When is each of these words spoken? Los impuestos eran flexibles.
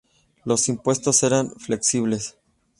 Los 0.45 0.67
impuestos 0.67 1.21
eran 1.21 1.51
flexibles. 1.59 2.35